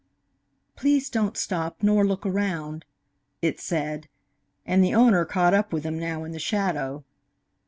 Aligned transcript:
"Please 0.75 1.11
don't 1.11 1.37
stop, 1.37 1.83
nor 1.83 2.03
look 2.03 2.25
around," 2.25 2.85
it 3.43 3.59
said, 3.59 4.09
and 4.65 4.83
the 4.83 4.95
owner 4.95 5.25
caught 5.25 5.53
up 5.53 5.71
with 5.71 5.83
him 5.83 5.99
now 5.99 6.23
in 6.23 6.31
the 6.31 6.39
shadow. 6.39 7.03